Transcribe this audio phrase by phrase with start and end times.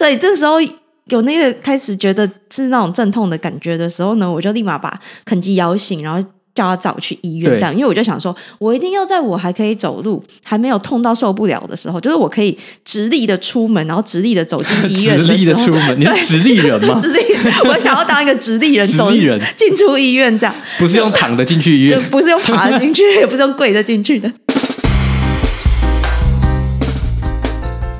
[0.00, 0.54] 所以这时候
[1.08, 6.26] 有那个开始觉得是那种阵痛的感觉的时候呢，我就立马把肯基摇醒，然后。
[6.52, 15.16] 叫他早去医院，这样，因为我就想说，我一定要在我还可以走路、还没有痛到受不了的时候，就是我可以直立的出门，然后直立的走进医院。
[15.16, 16.98] 直立的出门，你是直立人吗？
[17.00, 17.20] 直立，
[17.68, 24.30] 我想要当一个直立人， 直立人进出医院这样，不是用躺着进去医院，不是用爬进去，也 不是用跪着进去的。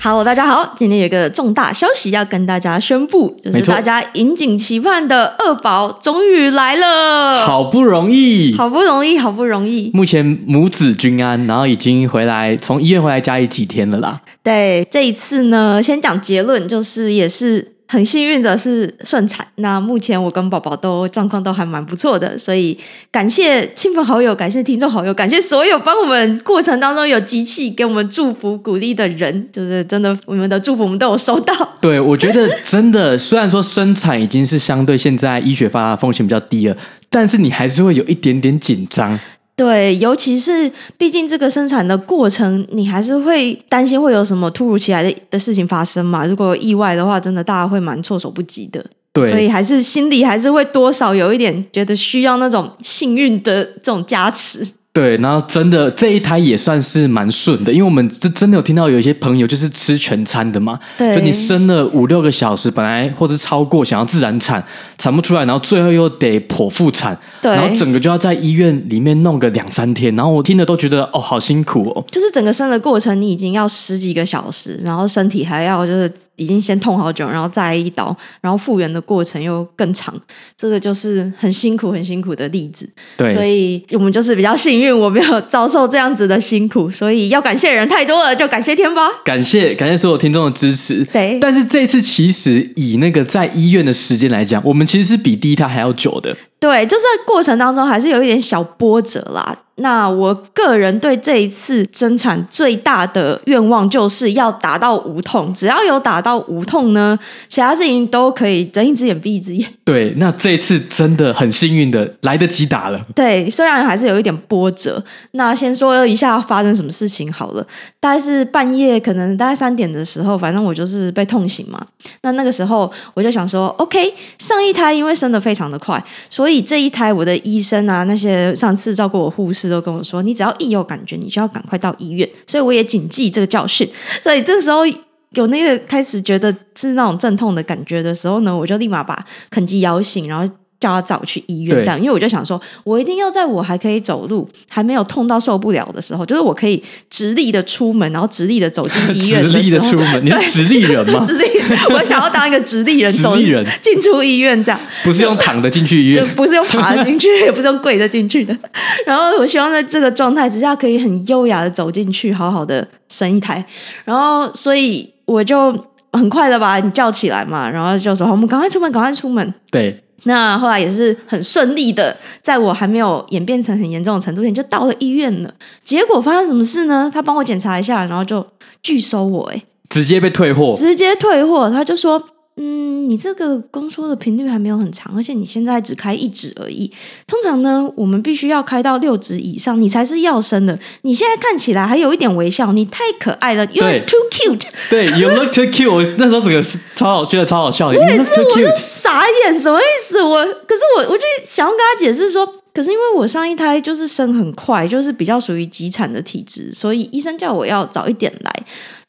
[0.00, 14.20] ！Hello，大家好，今天有个重大消息要跟大家宣布，就是大家引颈期盼的二宝终于来了，好不容易，好不容易，好不容易，目前母子均安，然后已经回来，从医院回来家里几天了啦。
[14.42, 17.77] 对，这一次呢，先讲结论，就是也是。
[17.90, 22.78] 很幸运的是顺产，那目前我跟宝宝都状况都还蛮不错的，所以
[23.10, 31.54] 感谢亲朋好友，感谢听众好友，感谢所有帮我们过程当中有集气给我们祝福鼓励的人，就是真的我们的祝福我们都有收到。
[31.80, 36.76] 对，我觉得真的，虽然说生产已经是相对现在医学发达风险比较低了，
[37.08, 39.18] 但是你还是会有一点点紧张。
[39.58, 46.24] 对，尤其是毕竟这个生产的过程，你还是会担心会有什么突如其来的的事情发生嘛？
[46.24, 48.84] 如果有意外的话，真的大家会蛮措手不及的。
[49.12, 54.64] 对，所以还是心里还是会多少有一点觉得需要那种幸运的这种加持。
[54.98, 64.60] 对，然后真的这一胎也算是蛮顺的，因为我们就真的有听到有一些朋友就是吃全餐的嘛，对，就你生了五六个小时，本来或者超过想要自然产，
[64.98, 76.12] 产不出来，然后最后又得剖腹产，对，然后整个就要在医院里面弄个两三天，然后我听了都觉得哦，好辛苦哦，就是整个生的过程你已经要十几个小时，然后身体还要就是。
[76.38, 80.14] 已经先痛好久，然后再来一刀，然后复原的过程又更长，
[80.56, 82.88] 这个就是很辛苦、很辛苦的例子。
[83.16, 89.02] 对，所以我们就是比较幸运，我没有遭受这样子的辛苦，所以要感谢人太多了，就感谢天吧。
[89.24, 91.04] 感谢感谢所有听众的支持。
[91.12, 96.36] 对，但是这次其实以那个在医院的时间来讲，我们其实是比第一胎还要久的。
[96.60, 99.56] 对，就是过程当中还是有一点小波折啦。
[99.78, 107.18] 那我个人对这一次生产最大的愿望就是要达到无痛，只要有达到无痛呢，
[107.48, 109.72] 其他事情都可以睁一只眼闭一只眼。
[109.84, 113.00] 对，那这一次真的很幸运的来得及打了。
[113.14, 115.02] 对，虽然还是有一点波折。
[115.32, 117.64] 那先说一下发生什么事情好了，
[118.00, 121.80] 大概是半夜，可能大概三点的时候，反正我就是被痛醒嘛。
[122.22, 129.67] 那那个时候我就想说，OK，上一胎因为生的非常的快，所以这一胎我的医生啊，那些上次照顾我护士。
[129.68, 132.28] 都跟我说，你只要一有感觉，你就要赶快到医院。
[132.46, 133.88] 所以我也谨记这个教训。
[134.22, 134.86] 所以这时候
[135.32, 140.54] 有那个开始觉得是那种阵痛的感觉的时候呢，我就立马把肯基摇醒，然后。
[140.80, 149.42] 叫他早去医院，这样，因为我就想说，我一定要在我还可以走路、还没有痛到受不了的时候，就是我可以直立的出门，然后直立的走进医院。
[149.42, 151.24] 直立的出门， 你是直立人吗？
[151.26, 151.44] 直立，
[151.92, 154.80] 我想要当一个直立人， 直立人进出医院这样。
[155.02, 158.56] 不是用躺着进去医院， 不是用爬着进去，也不是用跪着进去的。
[159.04, 163.64] 然后我希望在这个状态之下，可以很优雅的走进去，好好的生一胎。
[164.04, 165.72] 然后，所以我就
[166.12, 170.04] 很快的把你叫起来嘛，然后就说：“我们赶快出门，赶快出门。”对。
[170.24, 175.54] 那后来也是很顺利的，在我还没有演变成很严重的程度前，就到了医院了。
[175.84, 177.10] 结果发生什么事呢？
[177.12, 178.46] 他帮我检查一下，然后就
[178.82, 181.70] 拒收我，诶，直接被退货，直接退货。
[181.70, 182.22] 他就说。
[182.60, 186.90] 嗯，你这个宫缩的频率还没有很长，而且你现在只开一指而已。
[187.24, 190.76] 通常呢，我们必须要开到六指以上，你才是要生的。
[191.02, 194.66] 你现在看起来还有一点微笑，你太可爱了，You're too cute。
[194.90, 195.92] 对，You look too cute。
[195.92, 197.98] 我那时候整个是超好，觉得超好笑的。
[197.98, 200.20] 我也是，我就傻眼，什么意思？
[200.20, 202.44] 我可是我，我就想要跟他解释说，
[202.74, 208.52] 可是因为我上一胎就是生很快，就是比较属于急产的体质，所以医生叫我要早一点来。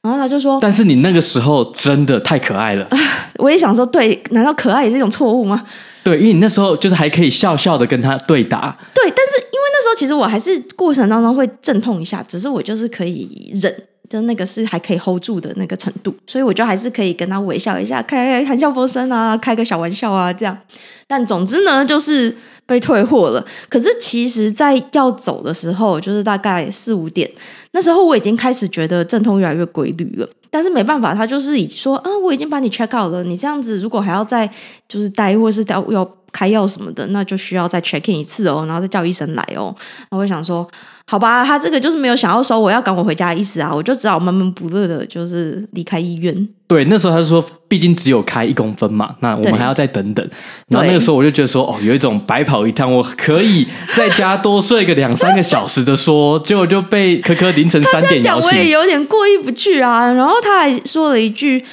[0.02, 2.88] 然后他就说：“但是你那个时候真的太可爱了。
[3.38, 5.62] ”我也想说，对，难道可爱也是一种错误吗？
[6.10, 8.76] 对，因为你那时候就是还可以笑笑的跟他对答。
[8.96, 20.58] 对，但是因为那时候其实我还是过程当中会阵痛一下，只是我就是可以忍，就那个是还可以 hold 住的那个程度，所以我就还是可以跟他微笑一下，开开谈笑风生啊，开个小玩笑啊，这样。
[21.06, 22.36] 但总之呢，就是
[22.66, 23.46] 被退货了。
[23.68, 27.30] 可是其实，在要走的时候，就是大概四五点，
[27.72, 30.28] 那时候我已经开始觉得阵痛越来越规律了。
[30.50, 34.50] 但是没办法，他就是已说，啊，我已经把你 check out 了，你这样子如果还要再
[34.88, 39.76] 就是待，或是要要开药什么的，那就需要再 check in 一次哦，然后再叫医生来哦。
[40.10, 40.68] 然后我想说。
[41.12, 46.48] 好吧，他这个就是没有想要收我要赶我回家的意思啊，我就只好闷闷不乐的，就是离开医院。
[46.68, 50.24] 对，那时候他就说，毕竟只有开一公分嘛，那我们还要再等等。
[50.68, 53.66] 然后那个时候我就觉得说，哦，有一种白跑一趟，我可以
[53.96, 58.48] 在家多睡个两三个小时的说，结果就被科科凌晨三点摇醒。
[58.48, 60.12] 我也有点过意不去啊。
[60.12, 61.66] 然后他还说了一句。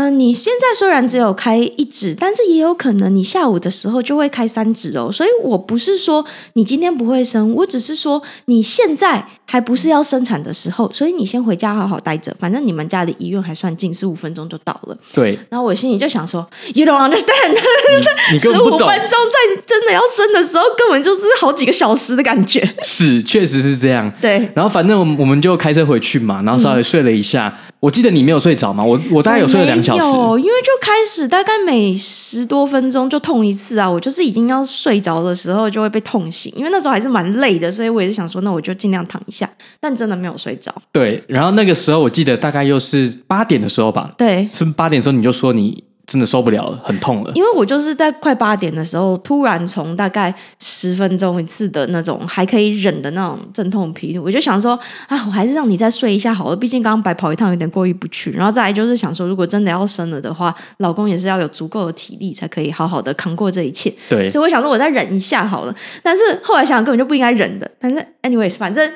[0.00, 5.12] 嗯、你现在虽然只有开一指，但是也有可能你下午的时候就会开三指哦。
[5.12, 6.24] 所以我不是说
[6.54, 12.32] 你今天不会生，我只是说你现在还不是要生产的时候，所以你先回家好好待着。
[12.38, 14.96] 反正你们家离医院还算近，十五分钟就到了。
[15.12, 15.36] 对。
[15.48, 17.58] 然后我心里就想说，You don't understand，
[18.38, 22.76] 十五分钟在真的要生的时候，根本就是好几个小时的感觉。
[22.82, 24.08] 是，确实是这样。
[24.20, 24.48] 对。
[24.54, 27.48] 然后反正我们就开车回去嘛，然后稍微睡了一下。
[27.48, 28.84] 嗯我记得你没有睡着吗？
[28.84, 30.02] 我我大概有睡了两小时。
[30.02, 33.90] 有，因为就开始大概每十多分钟就痛一次啊。
[33.90, 39.39] 我就是已经要睡着的时候就会被痛醒，因为那时候还是蛮累的，所以我也是想说，那我就尽量躺一下。
[39.78, 40.74] 但真的没有睡着。
[40.92, 44.10] 对，然后那个时候我记得大概又是八点的时候吧。
[44.18, 45.84] 对，是八点的时候你就说你。
[46.06, 47.30] 真的受不了了，很痛了。
[47.36, 54.72] 因为我就是在快八点的时候，突然从大概十分钟一次的那种还可以忍的那种阵痛疲劳，我就想说，
[55.06, 56.56] 啊，我还是让你再睡一下好了。
[56.56, 58.32] 毕竟刚刚白跑一趟，有点过意不去。
[58.32, 63.92] 然后再来就是想说，如果真的要生了的话，老公也是要有足够的体力，才可以好好的扛过这一切。
[64.08, 65.72] 对，所以我想说，我再忍一下好了。
[66.02, 67.70] 但是后来想想，根本就不应该忍的。
[67.78, 68.90] 但是，anyways，反正。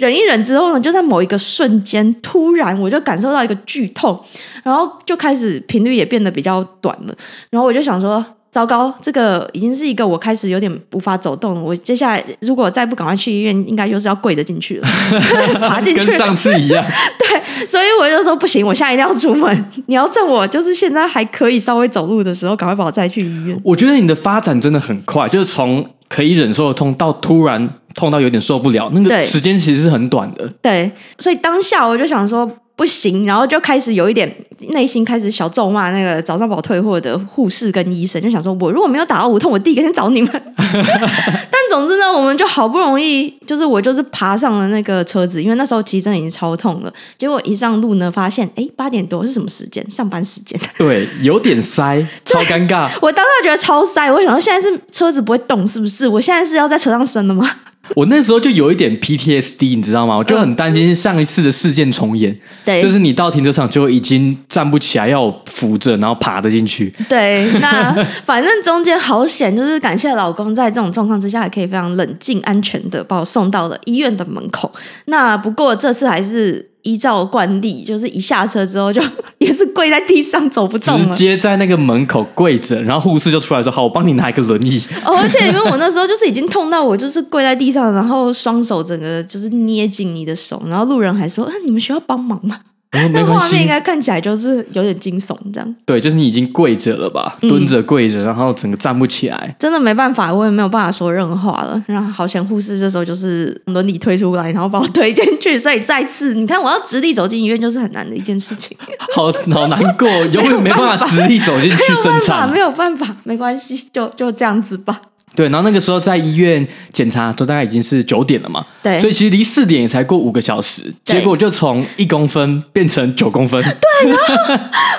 [0.00, 4.18] 忍一忍之后呢，就在某一个瞬间，突然我就感受到一个剧痛，
[4.64, 7.14] 然后就开始频率也变得比较短了。
[7.50, 11.60] 然后我就想说，糟糕，这个已经是一个我开始有点无法走动了。
[11.60, 14.88] 我接下来如果再不赶快去医院，应该又是要跪着进去了，
[15.60, 16.82] 爬进去，跟上次一样。
[17.18, 19.64] 对，所以我就说不行，我现在一定要出门。
[19.84, 23.54] 你要趁我就是现在还可以稍微走路的时候，赶快把我带去医院。
[23.62, 25.86] 我觉得你的发展真的很快，就是从。
[26.10, 30.46] 可以忍受的痛，到突然痛到有点受不了，那个时间其实是很短的。
[30.62, 34.32] 对，所以当下我就想说不行，然后就开始有一点
[34.68, 40.30] 内心开始小咒骂那个早上把我退货的护士跟医生，就想说我如果没有打到无痛，我第一个先找你们。
[40.60, 46.92] 但总之呢，我们就好不容易，就是我就是爬上了那个车子，因为那时候其实真的已经超痛了。
[47.18, 49.84] 结果一上路呢，发现哎八点多是什么时间？
[49.90, 50.58] 上班时间。
[50.78, 52.88] 对，有点塞，超尴尬。
[53.02, 56.06] 我当时觉得超塞，我想说现在是车子不会动，是不是？
[56.06, 57.50] 我现在是要在车上生了吗？
[57.96, 60.16] 我那时候就有一点 PTSD，你知道吗？
[60.16, 62.38] 我就很担心上一次的事件重演。
[62.64, 66.94] 对，就是你到停车场就已经站不起来，要我扶着，然后爬得进去。
[67.08, 67.92] 对，那
[68.24, 74.72] 反正中间好险，就是感谢老公在这种状况之下，还可以非常冷静、安全的把我送到了医院的门口。
[75.06, 76.70] 那不过这次还是。
[76.82, 79.02] 依照惯例，就是一下车之后就
[79.38, 92.60] 也是跪在地上走不动了，直接在那个门口跪着，然后护士就出来说：“好，我帮你拿一个轮椅。”哦，而且因为我那时候就是已经痛到我就是跪在地上，然后双手整个就是捏紧你的手，然后路人还说：“啊，你们需要帮忙吗？”
[92.92, 95.76] 那画面应该看起来就是有点惊悚，这样。
[95.86, 99.38] 对，就是你已经跪着了吧，蹲着跪着，然后整个站不起来。
[99.46, 101.82] 嗯，真的没办法，我也没有办法说任何话了。
[101.86, 105.56] 然后好险护士这时候就是轮椅推出来，然后把我推进去。
[105.56, 108.76] 所以再次，你看我要直立走进医院就是很难的一件事情。
[109.14, 112.50] 好好难过， 永远没办法直立走进去生产。
[112.52, 115.00] 没有办法，没关系，就就这样子吧。
[115.36, 118.66] 对，然后那个时候在医院检查，都大概已经是九点了嘛。
[118.82, 123.62] 对，所以其实离四点也才过五个小时，结果就从一公分变成九公分。
[123.62, 124.54] 对，然后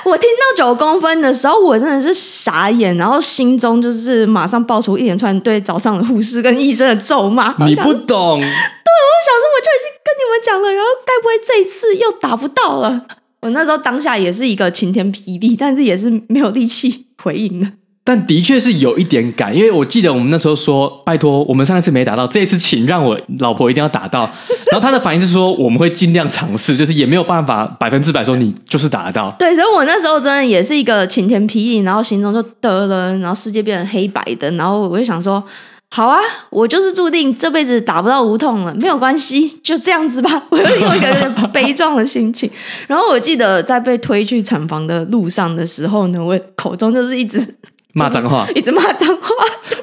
[0.10, 7.54] 我听到九公分的时候，我真的是傻眼，然后心中就是马上爆出一连串对早上的护士跟医生的咒骂。
[7.66, 8.40] 你不懂。
[8.40, 13.06] 对，我想说，我就已经跟你们讲了，然后该不会这一次又打不到了？
[13.42, 17.68] 我那时候当下也是一个晴天霹雳，但是也是没有力气回应的。
[18.04, 24.22] 但的确是有一点赶，因为我记得我们那时候说，拜托，我们上一次没打到，这一次请让我老婆一定要打到。
[24.72, 29.30] 然后他的反应是说，我们会尽量尝试，就是也没有办法百分之百说你就是打得到。
[29.38, 35.44] 对，所以我那时候真的也是一个晴天霹雳，然后心中就得了，然后世界变成黑白的，然后我就想说，
[35.92, 40.48] 好啊，我就是注定这辈子打不到无痛了，没有关系，就这样子吧。
[40.50, 42.50] 我有一个有点悲壮的心情。
[42.88, 47.56] 然后我记得在被推去产房的路上的时候呢，我口中就是一直。
[47.94, 49.36] 骂脏话， 一直骂脏话。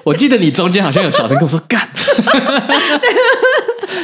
[0.04, 1.86] 我记得你中间好像有小声跟我说干，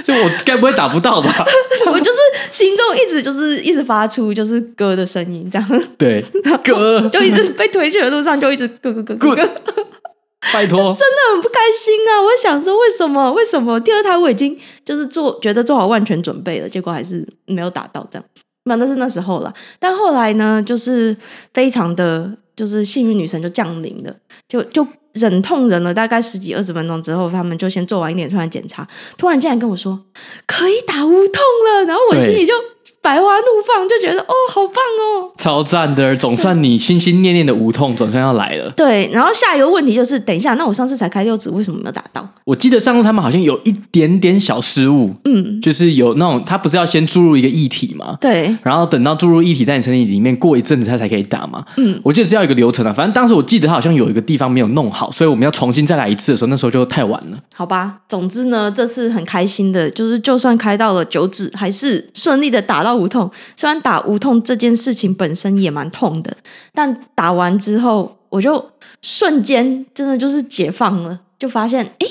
[0.04, 1.46] 就我该不会打不到吧？
[1.86, 2.18] 我就是
[2.50, 6.22] 心中一直就是一直发出就是哥的声音，这样对，
[6.62, 9.48] 哥 就一直被推去的路上就一直哥哥哥哥哥，
[10.52, 12.20] 拜托，真的很不开心啊！
[12.22, 18.24] 我想说为什么为什么第二胎我已经就是做觉得做好万全准备了，结果还是没有打到这样。
[18.66, 21.14] 那那是那时候了，但后来呢，就是
[21.52, 24.14] 非常的就是幸运女神就降临了，
[24.48, 24.86] 就就。
[25.14, 28.84] 忍痛忍了大概十几二十分钟之后，他们就先做完一点突然检查，
[29.16, 30.06] 突然竟然跟我说
[30.44, 32.52] 可以打无痛了，然后我心里就
[33.00, 38.70] 百花怒放，就觉得哦，好棒哦，超赞的，总算你心心念念的无痛总算要来了。
[38.70, 42.28] 对，然后下一个问题就是，等一下，那我上次才开六指，为什么没有打到？
[42.44, 55.10] 我记得上次他们好像有一点点小失误，嗯，就是有那种他不是要先注入一个液体嘛，对，然后等到注入液体在你身体里面过一阵子，他才可以打嘛，嗯，我记得是要一个流程啊，反正当时我记得他好像有一个地方没有弄好。
[55.14, 57.38] 所以我们要重新再来一次的时候，那时候就太晚了。
[57.54, 63.30] 好吧，总之呢，这次很开心的，就是就算开到了九指，还是顺利的打到无痛。
[63.54, 66.34] 虽然打无痛这件事情本身也蛮痛的，
[66.72, 68.70] 但打完之后，我就
[69.02, 72.06] 瞬间真的就是解放了，就发现，哎，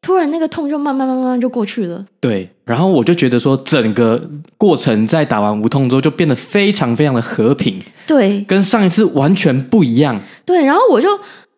[0.00, 2.04] 突然那个痛就慢慢慢慢就过去了。
[2.18, 4.20] 对，然后我就觉得说，整个
[4.56, 7.80] 过程在打完无痛之后，就变得非常非常的和平。
[8.06, 10.20] 对，跟上一次完全不一样。
[10.44, 11.08] 对，然后我就。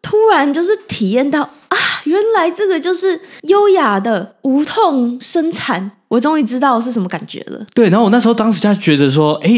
[0.05, 7.65] 突然就是体验到啊，原来这个就是优雅的无痛生产，我终于知道是什么感觉了。
[7.73, 9.51] 对，然后我那时候当时就觉得说，哎，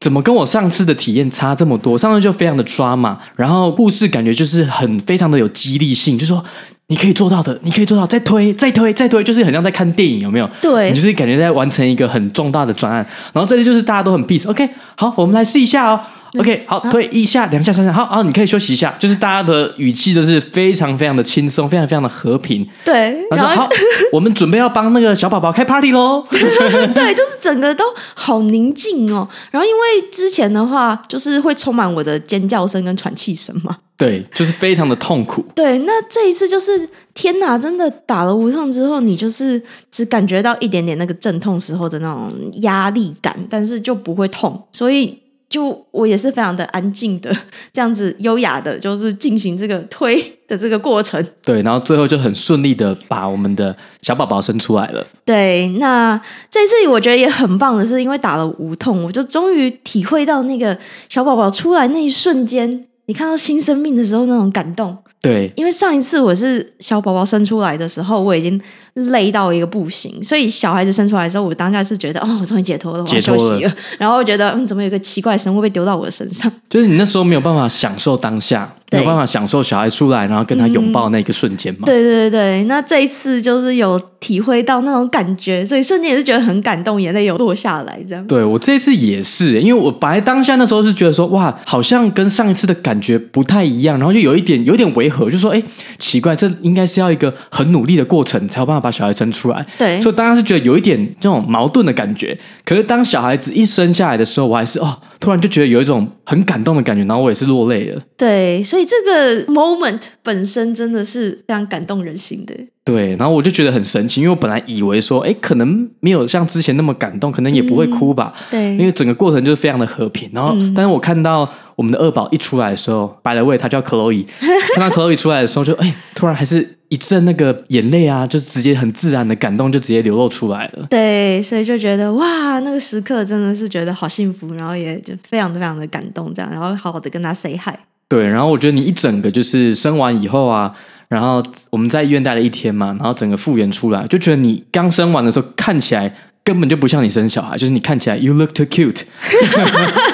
[0.00, 1.96] 怎么跟我上次的体验差这么多？
[1.96, 6.44] 上次就非常的抓嘛，然后故事感觉就是很非常的有激励性，就说
[6.88, 10.50] 你可以做到的，你可以做到，再推，再推，再推，就是很像在看电影，有没有？
[10.60, 14.50] 对，你就是感觉在完成一个很重大的专案，然后这里就是大家都很 peace。
[14.50, 16.00] OK，好，我们来试一下哦。
[16.38, 18.94] OK，好，推一下、两下、三下，好，好，你可以休息一下。
[19.00, 22.64] 就是大家的语气都是非常非常的轻松，非常非常的和平。
[22.84, 23.68] 对，然后说好，
[24.12, 26.24] 我们准备要帮那个小宝宝开 party 喽。
[26.30, 27.84] 对，就是整个都
[28.14, 29.28] 好宁静哦。
[29.50, 33.78] 然后因为之前的话，就是会充满我的尖叫声跟喘气声嘛。
[33.96, 35.44] 对，就是非常的痛苦。
[35.54, 39.60] 对，那这一次就是天哪，真的打了无痛之后，你就是
[39.90, 42.32] 只感觉到一点点那个阵痛时候的那种
[42.62, 45.18] 压力感，但是就不会痛，所以。
[45.50, 47.28] 就我也是非常的安静的，
[47.72, 50.16] 这样子优雅的，就是进行这个推
[50.46, 51.22] 的这个过程。
[51.44, 55.04] 对，然后最后就很顺利的把我们的小宝宝生出来了。
[55.24, 56.16] 对，那
[56.48, 60.78] 这次我觉得也很棒的是，因为打了无痛，我就终于体会到那个
[61.08, 64.96] 小宝宝出来那一瞬间，你看到新生命的时候那种感动。
[65.20, 68.58] 对，因为上一次我是小宝宝生出来的时候，我已经
[68.94, 73.68] 累到一个不行，所以小孩子生出来的时候，我当下是觉得哦，我终于解脱了，我要休息了。
[73.68, 76.50] 了 然后我觉得嗯，怎么有一个奇怪的生物被丢到我的身上？
[76.68, 78.72] 就是你那时候没有办法享受当下。
[78.92, 81.82] 没有办法享受小孩出来，然后跟他拥抱那个瞬间嘛？
[81.86, 88.26] 对对对，那这一次就是有体会到那种感觉，所以瞬间也是觉得很感动，眼泪有落下来这样。
[88.26, 95.62] 对，我这一次也是，因为我本来当下那时候是觉得说，哇，好像跟上一次的感觉不太一样，然后就有一点有一点违和，就说，哎，
[96.00, 99.66] 奇怪，这应该是要一个很努力的过程才有办法把小孩生出来。
[99.78, 102.36] 对，所以当时是觉得有一点这种矛盾的感觉。
[102.64, 104.96] 可是当小孩子一生下来的时候，我还是哦。
[105.20, 108.00] 突然就觉得有一种很感动的感觉，然后我也是落泪了。
[108.16, 112.54] 对，所以这个 moment 本身真的是非常感动人心的。
[112.82, 118.32] 对，然后我就觉得很神奇，因为我本来以为说，哎，可能没有像之前那么感动，可能也不会哭吧。
[118.34, 120.30] 嗯、对，因为整个过程就是非常的和平。
[120.32, 121.46] 然后，嗯、但是我看到
[121.76, 124.24] 我们的二宝一出来的时候，by the way，他叫 Chloe，
[124.74, 126.78] 看到 Chloe 出来的时候就，就哎，突然还是。
[126.90, 130.86] 一阵那个眼泪啊，就是直接很自然的感动，就直接流露出来了。
[130.90, 137.76] 对，所以就觉得哇，那个时刻真的是觉得好幸福，然后也就非常非常的感动，这样，然后好好的跟他 say hi。
[138.08, 140.74] 对，然后我觉得你一整个就是生完以后啊，
[141.08, 149.02] 然后我们在医院待了一天嘛，然后整个复原出来，就觉得你刚生完的时候看起来根本就不像你生小孩，就是你看起来 you look too cute。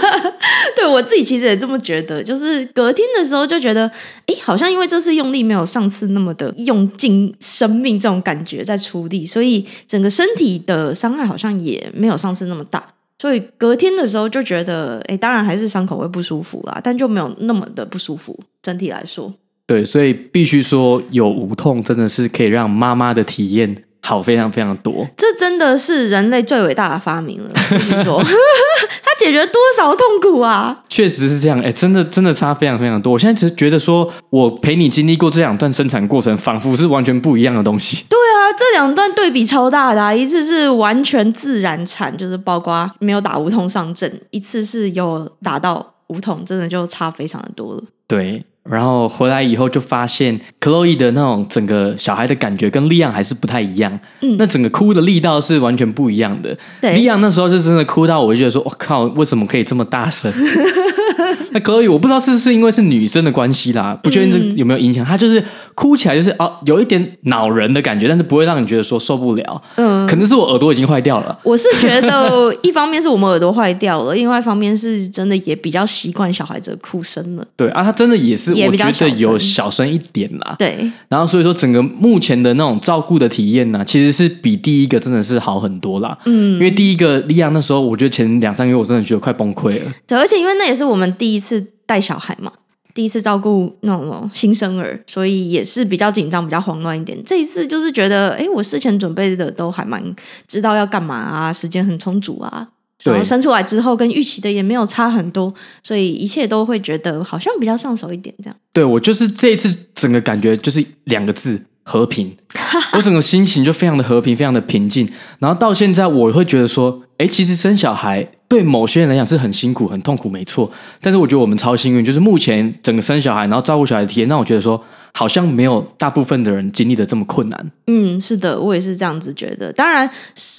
[0.87, 3.91] 对，我自己其实也这么觉得，就是隔天的时候就觉得，
[4.27, 12.95] 哎，好像因为这次用力没有上次那么的用尽生命这种感觉在出力，所以整个身体的伤害好像也没有上次那么大。
[13.19, 18.39] 所以隔天的时候就觉得，哎，当然还是伤口会不舒服啦，但就没有那么的不舒服。
[18.63, 19.35] 整体来说，
[19.67, 23.83] 对，所以必须说有无痛真的是可以让妈妈的体验。
[24.07, 27.51] 好，非常非常多，这真的是人类最伟大的发明了。
[27.53, 30.85] 我跟你说， 它解决多少痛苦啊？
[30.89, 33.13] 确实是这样，哎，真的真的差非常非常多。
[33.13, 38.05] 我现在只是觉得说，我陪你经历过这两段生产过程，仿佛是完全不一样的东西。
[38.09, 47.83] 对啊，这两段对比超大的啊，一次是完全自然产，就是包括没有打无痛上阵；一次是有打到无痛，真的就差非常的多了。
[48.07, 48.45] 对。
[48.69, 53.99] 然后回来以后就发现，Chloe 的那种整个小孩的感觉跟利昂还是不太一样。
[54.21, 56.57] 嗯，那整个哭的力道是完全不一样的。
[56.81, 60.33] 对，利昂那时候就真的哭到，我就觉得说，我靠，为什么可以这么大声？
[61.53, 65.05] 那 Chloe 我不知道是不是因为是女生的关系啦，不确定这有没有影响。
[65.05, 65.43] 她就是
[65.75, 69.63] 哭起来就是哦，有一点恼人的感觉，但是不会让你觉得说受不了。
[69.77, 71.39] 嗯，可能是我耳朵已经坏掉了。
[71.43, 77.47] 我是觉得一方面是我们耳朵坏掉了，另外一方面是真的也比较习惯小孩子的哭声了。
[77.57, 80.57] 对啊，他真的也是，我觉得有小声一点啦。
[80.59, 86.17] 对，然后所以说整个目前的那种照顾的体验呢，其实是比第一个真的是好很多啦。
[86.27, 89.93] 嗯，因为第一个利亚那时候，我觉得前两三个月我真的觉得快崩溃了。
[90.07, 92.53] 对，而且因为那也是我们第一次带小孩嘛，
[92.97, 97.23] 第一次照顾那种新生儿，所以也是比较紧张、比较慌乱一点。
[97.27, 100.03] 这一次就是觉得，哎，我事前准备的都还蛮
[100.49, 102.69] 知道要干嘛啊，时间很充足啊。
[103.05, 108.57] 然后生出来之后，跟预期的也没有差很多，所以一切都会觉得好像比较上手一点这样。
[108.73, 112.35] 对，我就是这一次整个感觉就是两个字：和平。
[112.97, 115.07] 我整个心情就非常的和平，非常的平静。
[115.41, 120.71] 然后到现在，我会觉得说，哎，其实生小孩对某些人来讲是很辛苦、很痛苦，没错。
[121.01, 124.83] 但是我觉得我们超幸运，就是目前整个生小孩，然后照顾小孩的体验，让我觉得说。
[125.17, 127.73] 好像没有大部分的人经历的这么困难。
[127.87, 129.73] 嗯，是的，我也是这样子觉得。
[129.73, 130.07] 当然，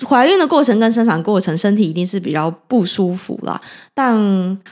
[0.10, 3.62] 怀孕的过程跟生产过程，身体一定是比较不舒服啦。
[3.94, 4.18] 但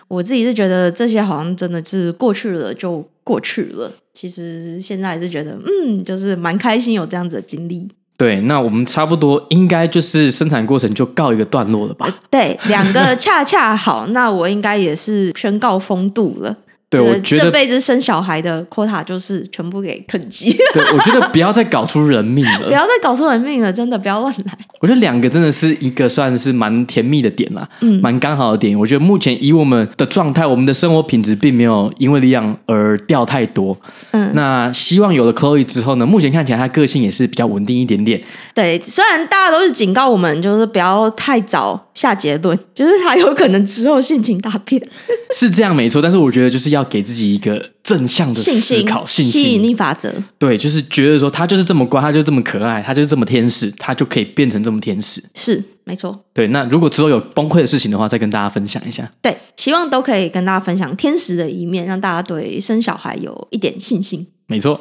[0.07, 3.93] 我自己是觉得这些好像真的是过去了就过去了。
[4.11, 7.87] 其实现在是觉得，嗯，就是蛮开心有这样子的经历。
[8.17, 12.07] 对，那我们差不多应该就是生产过程就告一个段落了吧？
[12.29, 16.55] 对，两个恰恰好，那我应该也是宣告风度了。
[16.87, 20.55] 对，我觉得这辈子生小孩的 quota 就是全部给肯基。
[20.73, 24.57] 对，我觉得不要再搞出人命了， 不要再搞出人命了，真的不要乱来。
[24.79, 28.77] 我觉得两个真的是一个算是蛮甜蜜的点啦，嗯，蛮刚好的点。
[28.77, 33.75] 我觉得目前以我们的状态，我们的生活品质并没有因为力量而掉太多。
[34.11, 38.21] 嗯，那希望有了 Chloe 之后呢，目前看起来她个性也是比较稳定一点点。
[38.53, 44.79] 对，虽然大家都是警告我们，就是不要太早下结论， 就是他有可能之后性情大变。
[45.33, 50.13] 是这样没错，但是我觉得就是要给自己一个正向的思考，信心，吸引力法则。
[50.37, 55.23] 对，就是觉得说他就是这么乖，他就这么可爱，他就是这么天使，他就可以变成这么天使。
[55.33, 56.17] 是，没错。
[56.33, 59.09] 对，那如果之后有崩溃的事情的话，再跟大家分享一下。
[59.21, 64.27] 对，希望都可以跟大家分享天使的一面，让大家对生小孩有一点信心。
[64.47, 64.79] 没错。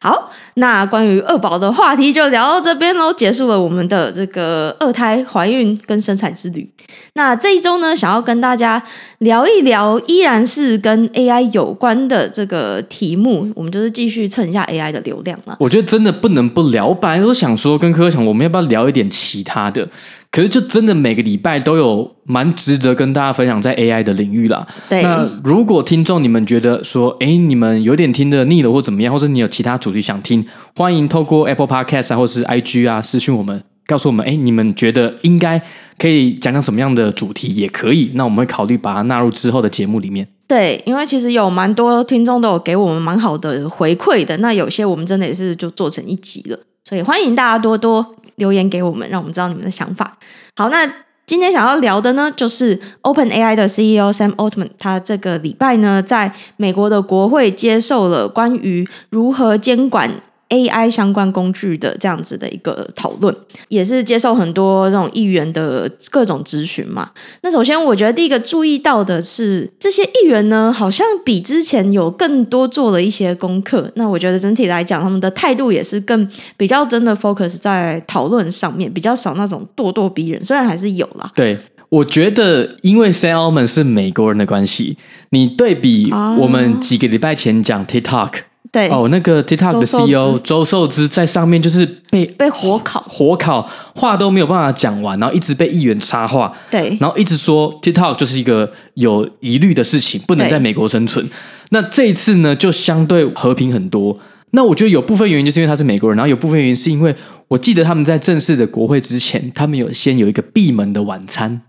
[0.00, 6.68] 好，那关于二宝的话题就聊到这边喽，结束了我们的这个二胎怀孕跟生产之旅。
[7.14, 8.82] 那这一周呢，想要跟大家
[9.18, 15.56] 聊一聊，依然是跟 AI 有关的这个题目，我们就是继续蹭一下 AI 的流量了。
[15.60, 19.88] 我觉得真的不能不聊，我本来都想说跟柯柯讲，我们要不要聊一点其他的？
[20.32, 24.66] 可是，就真的每个礼拜都有蛮值得跟大家分享在 AI 的领域啦。
[24.88, 25.02] 对。
[25.02, 30.42] 那如果听众你们觉得说，哎，你们有点听得腻了或怎么样，或者你有其他主题想听，
[30.74, 35.60] 欢迎透过 Apple Podcast 啊，或是 IG 啊私讯我们，告诉我们，哎，你们觉得应该
[35.98, 40.26] 可以讲讲什么样的主题也可以，那我们会考虑把它纳入之后的节目里面。
[40.48, 48.14] 对，因为其实有蛮多听众都有给我们蛮好的回馈的，那有些我们真的也是就做成一集了，所以欢迎大家多多。
[48.36, 50.18] 留言给我们，让我们知道你们的想法。
[50.56, 50.90] 好，那
[51.24, 60.20] 今天想要聊的呢，就是 OpenAI 的 CEO Sam Altman，他这个礼拜呢，在美国的国会接受了关于如何监管。
[60.52, 63.34] AI 相关工具的这样子的一个讨论，
[63.68, 67.10] 也是接受很多这种议员的各种咨询嘛。
[67.42, 73.90] 那首先，我觉得第一个注意到的是，这些议员呢，好像比之前有更多做了一些功课。
[73.94, 80.44] 那我觉得整体来讲，他们的态度也是更比较真的 focus 在讨论上面，比较少那种咄咄逼人。
[80.44, 81.30] 虽然还是有啦。
[81.34, 81.56] 对，
[81.88, 84.98] 我觉得因为 Sam Altman 是美国人的关系，
[85.30, 88.32] 你对比我们几个礼拜前讲 TikTok。
[88.72, 101.28] 对哦，那个 TikTok 的 CEO 周受之在上面就是被被火烤， 火烤，话都没有办法讲完，然后一直被议员插话，对，然后一直说 TikTok 就是一个有疑虑的事情，不能在美国生存。
[101.68, 104.18] 那这一次呢，就相对和平很多。
[104.52, 107.14] 那我觉得有部分原因就是因为他是美国人，然后有部分原因是因为
[107.48, 111.60] 我记得他们在正式的国会之前，他们有先有一个闭门的晚餐。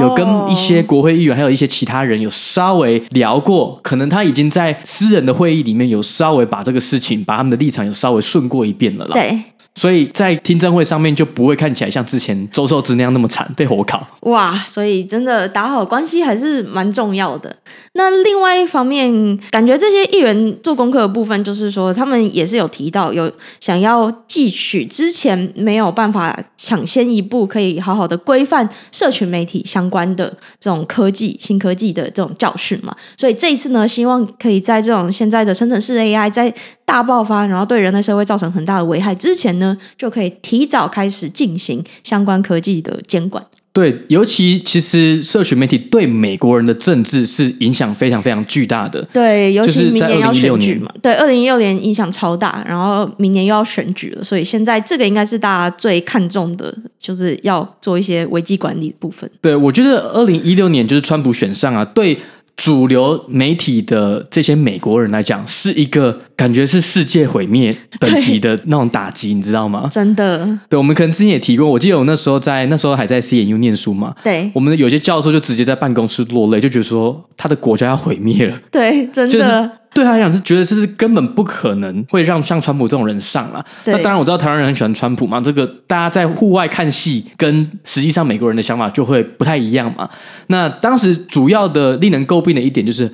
[0.00, 9.14] 有跟一些国会议员，还有一些其他人有稍微聊过，可能他已经在私人的会议里面有稍微把这个事情，把他们的立场有稍微顺过一遍了啦。
[9.14, 9.36] 对
[9.74, 14.06] 所以在听证会上面就不会看起来像之前周受之那样那么惨被火烤。
[14.20, 17.54] 哇，所以真的打好关系还是蛮重要的。
[17.94, 30.26] 那另外一方面，感觉这些艺人做功课的部分，就是说他们也是有提到有想要汲取之前没有办法抢先一步，可以好好的规范社群媒体相关的
[30.60, 32.94] 这种科技、新科技的这种教训嘛。
[33.16, 36.52] 所以这一次呢，希望可以在这种现在的生成式 AI 在
[36.84, 43.44] 大爆发，然后对人类社会造成很大的危害之前呢，就可以提早开始进行相关科技的监管。
[43.72, 49.02] 对，尤其其实社群媒体对美国人的政治是影响非常非常巨大的。
[49.12, 50.88] 对，尤其明年要选举嘛。
[51.02, 59.28] 对，二零一六年影响超大，然后明年又要选举了，所以现在这个应该是大家最看重的，就是要做一些危机管理的部分。
[59.40, 62.16] 对，我觉得二零一六年就是川普选上啊，对。
[62.56, 69.88] 主流媒体的这些美国人来讲，是一个感觉是世界毁灭等级的那种打击，你知道吗？
[69.90, 70.46] 真的。
[70.68, 74.14] 对，我们可能之前也提过，我记得我那时候在那时候还在 CNU 念书嘛。
[74.22, 74.50] 对。
[74.54, 78.56] 我们有些教授就直接在办公室落泪，就觉得说他的国家要毁灭了。
[78.70, 79.32] 对，真的。
[79.32, 83.64] 就是对他来讲是觉得这是根本不可能会让像川普这种人上啊。
[83.86, 90.10] 那当然我知道台湾人很喜欢川普嘛，这个大家在户外看戏，跟实际上美国人的想法就会不太一样嘛。
[90.48, 93.10] 那当时主要的令人诟病的一点就是，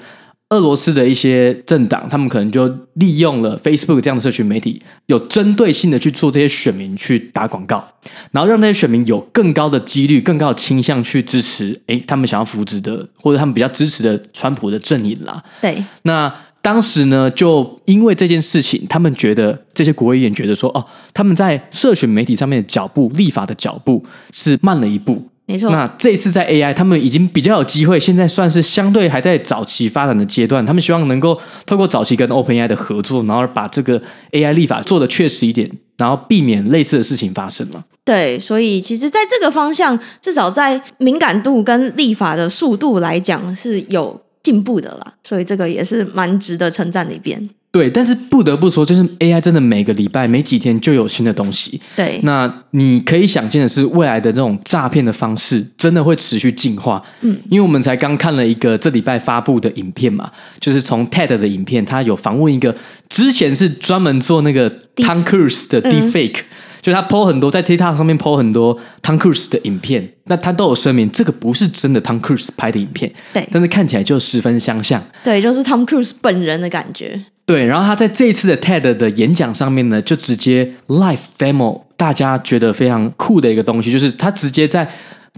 [0.48, 7.86] 俄罗斯的一些政党，他们可能就利用了 Facebook 这样的社群媒体，有针对性的去做这些选民去打广告，
[8.32, 15.42] 然后让那些选民有更高的几率、更高的倾向去支持，诶，他们想要扶植的或者他们比较支持的川普的阵营啦。
[15.60, 16.32] 对，那。
[16.62, 25.26] 当时呢，就因为这件事情，他们觉得这些国会议员觉得说，哦，他们在社群媒体上面的脚步、立法的脚步是慢了一步。
[25.46, 25.70] 没错。
[25.70, 30.64] 那这次在 AI，他们已经比较有机会，现在算是相对还在早期发展的阶段。
[30.64, 34.00] 他们希望能够透过早期跟 OpenAI 的合作，然后把这个
[34.32, 37.82] AI 立法做的确实一点，然后避免类似的事情发生嘛。
[38.04, 44.20] 对，所以其实在这个方向，至少在敏感度跟立法的速度来讲是有。
[44.42, 47.48] 进步的啦，所以这个也是蛮值得称赞的一边。
[47.72, 51.80] 对，但是不得不说，就是 AI 真的每个礼拜、每几天就有新的东西。
[51.94, 57.00] 对，那你可以想见的是，未来的这种诈骗的方式真的会持续进化。
[57.20, 62.74] 嗯，因为我们才刚看了一个这礼拜发布的影片嘛，就是从 TED 的影片，他有访问一个
[63.08, 66.40] 之前是专门做那个 Tom Cruise 的 Deepfake。
[66.40, 66.44] 嗯
[66.80, 77.64] 就他 po 很多在 TikTok 上面 po 很多 Tom Cruise 的影片，那他都有声明这个不是真的 Tom Cruise 拍的影片，对，但是看起来就十分相像，对，就是 Tom Cruise 本人的感觉，对。
[77.64, 84.88] 然后他在这一次的 TED 的演讲上面呢，就直接 live demo，大家觉得非常酷的一个东西，就是他直接在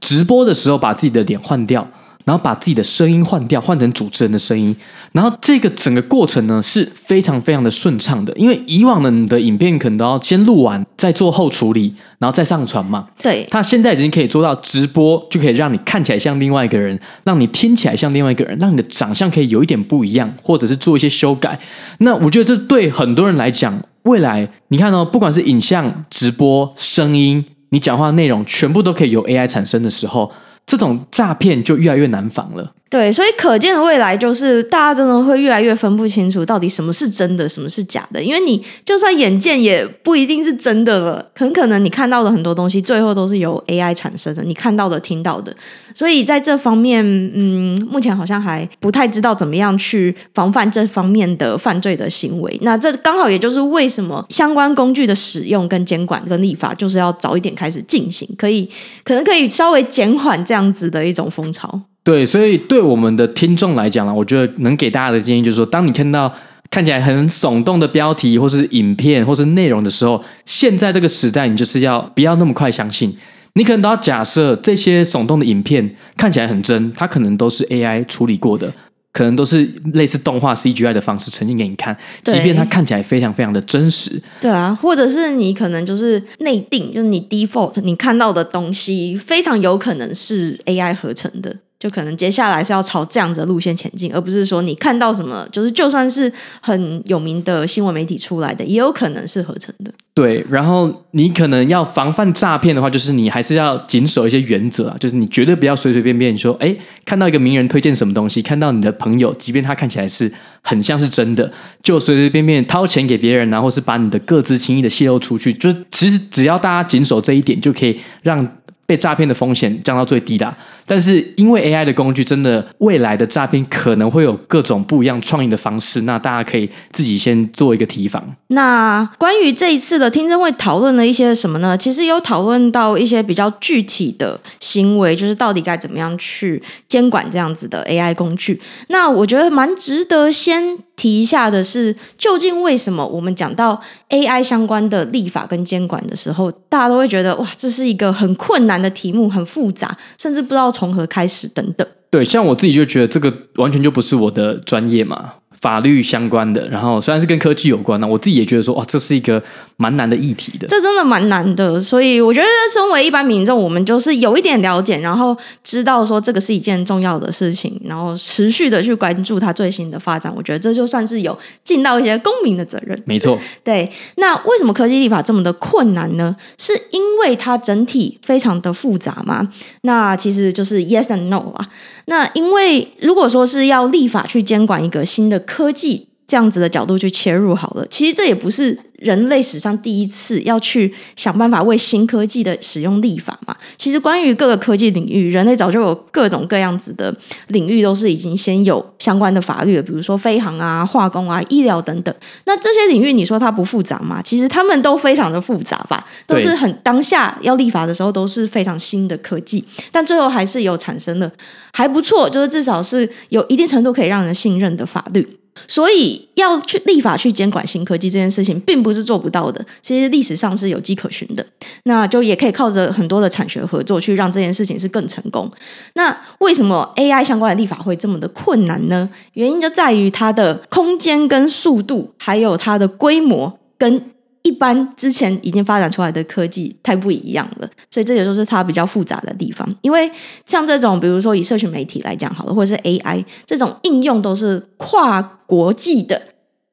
[0.01, 1.87] 直播的时候把自己的脸换掉。
[2.25, 4.75] 然后把自己的声音换掉，换成主持人的声音。
[5.13, 13.07] 然后这个整个过程呢是非常非常的顺畅的，因为以往的你的影片可能都要先录完，再做后处理，然后再上传嘛。
[13.23, 21.59] 对，他现在已经可以做到直播，就可以让你看起来像另外一个人，让你听起来像另外一个人，让你的长相可以有一点不一样，或者是做一些修改。
[21.99, 30.33] 那我觉得这对很多人来讲，未来你看哦，不管是影像、直播、声音，你讲话内容全部都可以由 AI 产生的时候。
[30.67, 32.75] 这种诈骗就越来越难防了。
[32.93, 38.23] 对，所以可见的未来就是大家真的会越来越分不清楚到底什么是真的，什么是假的。
[38.23, 45.57] 因为你就算眼见也不一定是真的了，很可能你看到的很多东西最后都是由 AI 产生的，你看到的、听到的。
[45.95, 47.03] 所以在这方面，
[47.35, 52.59] 嗯，目前好像还不太知道怎么样去防范这方面的犯罪的行为。
[52.61, 58.69] 那这刚好也就是为什么相关工具的使用跟监管跟立法就是要早一点开始进行，可以
[59.03, 61.81] 可能可以稍微减缓这样子的一种风潮。
[62.05, 66.33] 对，所以对我们的听众来讲呢，我觉得能给大家的建议就是说，当你看到
[66.71, 73.17] 看起来很耸动的标题，或是影片，或是内容的时候，现在这个时代，你就是要不要那么快相信？
[73.55, 78.73] 你可能都要假设这些耸动的影片看起来很真，它可能都是 AI 处理过的，
[79.13, 84.23] 可能都是类似动画 CGI 的方式呈现给你看，即便它看起来非常非常的真实。
[84.41, 91.59] 对啊，或者是你可能就是内定，就是你 default 你看到的东西，非常有可能是 AI 合成的。
[91.83, 99.93] 就可能接下来是要朝这样子的路线前进，而不是说你看到什么，就是就算是很有名的新闻媒体出来的，也有可能是合成的。
[100.15, 106.73] 对，然后你可能要防范诈骗的话，就是你还是要谨守一些原则啊，就是你绝对不要随随便便说，哎，
[107.05, 111.51] 看到一个名人推荐什么东西，看到你的朋友，即便他看起来是很像是真的，
[111.83, 118.49] 就随随便便掏钱给别人，然后是把你的个资轻易的泄露出去，就是其实只要大家谨守这一点，就可以让。
[118.93, 120.55] 被诈骗的风险降到最低啦。
[120.85, 128.23] 但是因为 AI 的工具，真的未来的诈骗可能会有各种不一样创意的方式，那大家可以自己先做一个提防。
[128.49, 131.79] 那关于这一次的听证会讨论了一些什么呢？
[131.79, 138.61] 其实有讨论到一些比较具体的行为，就是到底该怎么样去监管这样子的 AI 工具。
[138.89, 151.87] 那我觉得蛮值得先提一下的是，究竟为什么我们讲到 AI 相关的立法跟监管的时候，大家都会觉得哇，这是一个很困难的题目，很复杂，甚至不知道从何开始等等。
[152.11, 155.35] 对，像我自己就觉得这个完全就不是我的专业嘛。
[155.63, 159.41] 法律相关的，然后虽然是跟科技有关，那我自己也觉得说，哇，这是一个
[159.77, 160.67] 蛮难的议题的。
[160.67, 170.33] 这真的蛮难的，所以我觉得，身为一般民众，我们就是有一点了解，然后知道说这个是一件重要的事情，然后持续的去关注它最新的发展。
[170.37, 173.01] 我觉得这就算是有尽到一些公民的责任。
[173.07, 173.89] 没错，对。
[174.17, 176.35] 那为什么科技立法这么的困难呢？
[176.59, 179.49] 是因为它整体非常的复杂吗？
[179.83, 181.69] 那其实就是 yes and no 啊。
[182.07, 193.55] 那因为如果说是要立法去监管一个新的科技，这样子的角度去切入好了，其实这也不是人类史上第一次要去想办法为新科技的使用立法嘛。
[193.77, 197.15] 其实关于各个科技领域，人类早就有各种各样子的
[197.49, 202.15] 领域都是已经先有相关的法律了，比如说飞航啊、化工啊、医疗等等。
[202.47, 204.23] 那这些领域你说它不复杂吗？
[204.23, 211.31] 其实他们都非常的复杂吧，都是很当下要立法的时候都是非常新的科技，但最后还是有产生了
[211.75, 215.41] 还不错，就是至少是有一定程度可以让人信任的法律。
[215.67, 219.65] 所以要去立法去监管新科技这件事情，并不是做不到的。
[219.81, 221.45] 其实历史上是有迹可循的，
[221.85, 225.51] 那就也可以靠着很多的产学合作去让这件事情是更成功。
[225.95, 229.09] 那为什么 AI 相关的立法会这么的困难呢？
[229.35, 234.12] 原因就在于它的空间跟速度，还有它的规模跟。
[234.43, 239.69] 一般之前已经发展出来的科技太不一样了，所以这也就是它比较复杂的地方。
[239.83, 240.11] 因为
[240.47, 246.21] 像这种，比如说以社群媒体来讲好了，或者是 AI 这种应用都是跨国际的，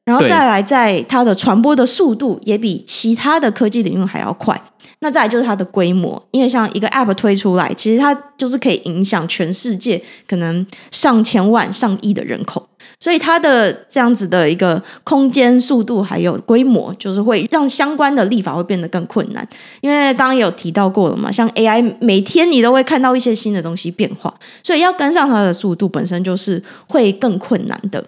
[0.05, 4.60] 然后再来在它的传播的速度也比其他的科技领域还要快。
[5.01, 12.67] 那再来就是它的规模，因为像一个 App 推出来，其实它就是可以影响全世界可能上千万、上亿的人口。
[12.99, 19.47] 所以它的这样子的一个空间、速度还有规模，就是会让相关的立法会变得更困难。
[19.81, 28.03] 因为刚刚有提到过了嘛，像 AI 每天你都会看到一些新的东西变化，所以要跟上它的速度本身就是会更困难的。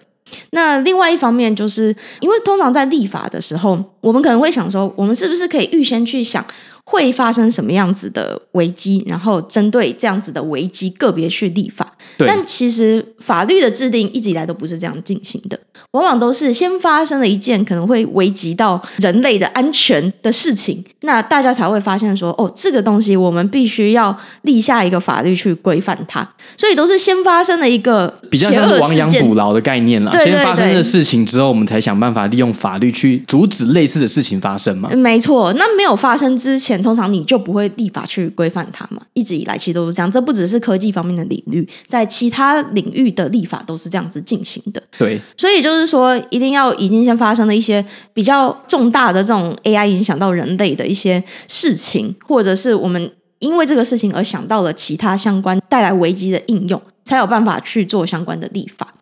[0.50, 6.42] 那另外一方面，就是因为通常在立法的时候，我们可能会想说，我们是不是可以预先去想
[6.84, 11.86] 会发生什么样子的危机，然后针对这样子的危机个别去立法？
[12.18, 15.58] 但其实法律的制定一直以来都不是这样进行的，
[15.92, 26.28] 往往都是先发生了一件可能会危及到人类的安全的事情，那大家才会发现说，哦，这个东西我们必须要立下一个法律去规范它。
[26.56, 34.90] 所以都是先发生了一个比较像是亡羊补牢的概念啦，对对对，先发生的事情之后，我们才想办法利用法律去阻止类似的事情发生嘛。
[34.90, 39.02] 没错，那没有发生之前，通常你就不会立法去规范它嘛。
[39.14, 58.94] 一直以来其实都是这样，这不只是科技方面的领域，在其他领域的立法都是这样子进行的，对，所以就是说，一定要已经先发生了一些比较重大的这种 AI 影响到人类的一些事情，或者是我们因为这个事情而想到了其他相关带来危机的应用，才有办法去做相关的立法。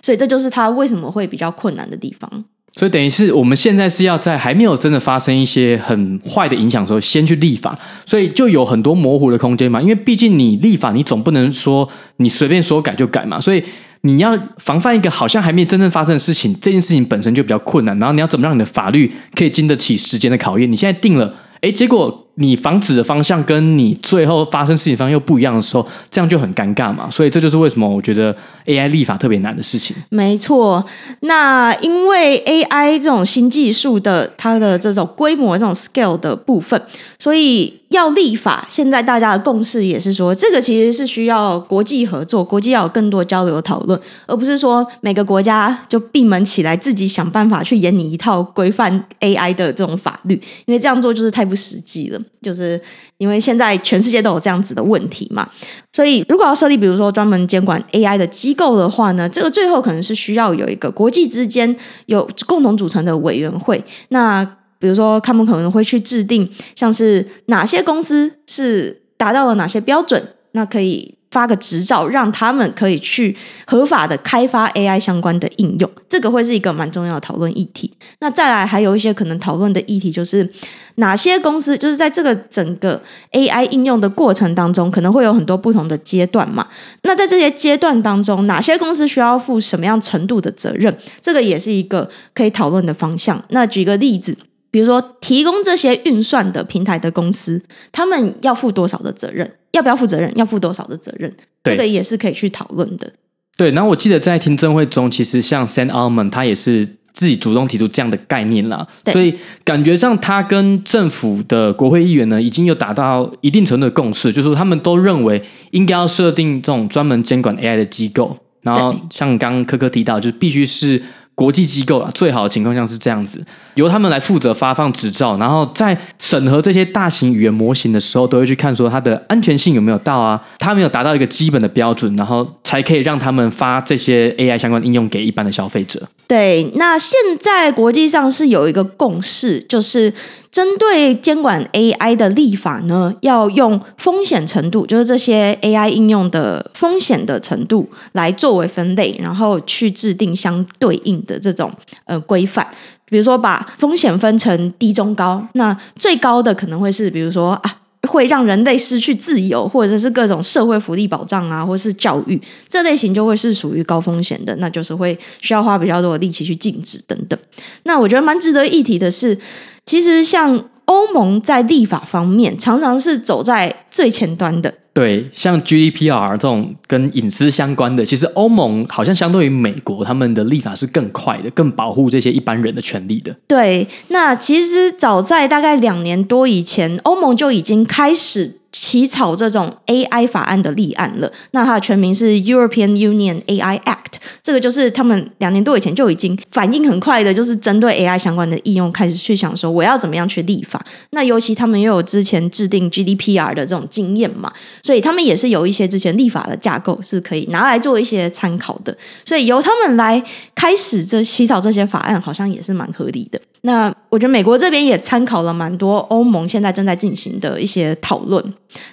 [0.00, 2.44] 所以这就是它为什么会比较困难的地方。
[2.78, 9.82] 所以等于是我们现在是要在还没有真的发生一些很坏的影响的时候，先去立法，所以就有很多模糊的空间嘛。
[9.82, 11.88] 因为毕竟你立法，你总不能说
[12.18, 13.40] 你随便说改就改嘛。
[13.40, 13.60] 所以
[14.02, 17.98] 你要防范一个好像还没真正发生的事情，这件事情本身就比较困难。
[17.98, 20.70] 然后你要怎么让你的法律可以经得起时间的考验？
[20.70, 22.27] 你现在定了，诶，结果。
[22.38, 27.10] 你防止的方向跟你最后发生事情方向又不一样的时候，这样就很尴尬嘛。
[27.10, 28.34] 所以这就是为什么我觉得
[28.66, 29.96] AI 立法特别难的事情。
[30.08, 30.84] 没错，
[31.20, 36.80] 那因为 AI 这种新技术的它的这种规模、这种 scale 的部分，
[37.18, 37.74] 所以。
[37.88, 50.34] 要立法，现在大家的共识也是说，这个其实是需要国际合作，国际要有更多交流讨论，而不是说每个国家就闭门起来自己想办法去演你一套规范 AI 的这种法律，
[50.66, 52.20] 因为这样做就是太不实际了。
[52.40, 52.80] 就是
[53.18, 55.48] 因为现在全世界都有这样子的问题嘛，
[55.92, 63.84] 所以如果要设立，比如说专门监管 AI 的机构的话呢，这个最后可能是需要有一个国际之间有共同组成的委员会。
[64.10, 64.44] 那
[64.80, 73.36] 比如说，他们可能会去制定，像是哪些公司是达到了哪些标准，那可以发个执照，让他们可以去
[73.66, 77.92] 合法的开发 AI 相关的应用，这个会是一个蛮重要的讨论议题。
[78.20, 80.48] 那再来还有一些可能讨论的议题，就是
[80.96, 83.00] 哪些公司就是在这个整个
[83.32, 86.66] AI 应用的过程当中，可能会有很多不同的阶段嘛。
[87.02, 93.42] 那在这些阶段当中，哪些公司需要负什么样程度的责任，这个也是一个可以讨论的方向。
[93.50, 94.36] 那举个例子。
[94.70, 99.50] 比如说，提供这些运算的平台的公司，他们要负多少的责任？
[99.72, 100.30] 要不要负责任？
[100.36, 101.32] 要负多少的责任？
[101.64, 103.10] 这个也是可以去讨论的。
[103.56, 108.86] 对，然后我记得在听证会中，其实像 Sam Altman 他也是自己主动提出这样的概念啦。
[109.06, 118.36] 所以感觉上他跟政府的国会议员呢，已经有达到一定程度的共识，就是说他们都认为应该要设定这种专门监管 AI 的机构。
[118.60, 121.02] 然后像刚刚柯柯提到，就是必须是。
[121.38, 123.40] 国际机构啊，最好的情况下是这样子，
[123.76, 136.02] 由他们来负责发放执照，然后在审核这些大型语言模型的时候，都会去看说它的安全性有没有到啊，它没有达到一个基本的标准，然后才可以让他们发这些 AI 相关应用给一般的消费者。
[136.26, 140.12] 对，那现在国际上是有一个共识，就是。
[140.50, 151.72] 针对监管 AI 的立法呢，要用风险程度，就是这些 AI 应用的风险的程度来作为分类，然后去制定相对应的这种
[152.06, 152.66] 呃规范。
[153.04, 157.76] 比如说，把风险分成低、中、高，那最高的可能会是，比如说啊，
[158.08, 167.38] 会让人类失去自由，或者是各种社会福利保障啊，或是教育这类型就会是属于高风险的，那就是会需要花比较多的力气去禁止等等。
[167.84, 169.38] 那我觉得蛮值得一提的是。
[169.86, 174.74] 其实，像欧盟在立法方面，常常是走在最前端的。
[174.92, 183.36] 对，像 GDPR 这种跟隐私相关的，其实欧盟好像相对于美国，他们的立法是更快的，更保护这些一般人的权利的。
[183.46, 188.56] 对，那其实早在大概两年多以前，欧盟就已经开始。
[188.70, 200.84] 起草这种 AI 法案的立案了，那它的全名是 European Union AI Act，这个就是他们两年多以前就已经反应很快的，就是针对 AI 相关的应用开始去想说我要怎么样去立法。
[201.10, 204.52] 那尤其他们又有之前制定 GDPR 的这种经验嘛，
[204.82, 208.96] 所以他们也是有一些之前立法的架构是可以拿来做一些参考的。
[209.24, 210.22] 所以由他们来
[210.54, 213.40] 开始这起草这些法案，好像也是蛮合理的。
[213.62, 218.42] 那我觉得美国这边也参考了蛮多欧盟现在正在进行的一些讨论。